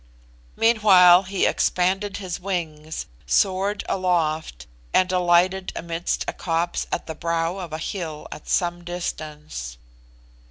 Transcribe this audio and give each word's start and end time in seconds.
Meanwhile 0.55 1.21
he 1.29 1.45
expanded 1.45 2.17
his 2.17 2.39
wings, 2.39 3.05
soared 3.27 3.83
aloft, 3.87 4.65
and 4.95 5.11
alighted 5.11 5.71
amidst 5.75 6.25
a 6.27 6.33
copse 6.33 6.87
at 6.91 7.05
the 7.05 7.13
brow 7.13 7.57
of 7.59 7.71
a 7.71 7.77
hill 7.77 8.27
at 8.31 8.49
some 8.49 8.83
distance. 8.83 9.77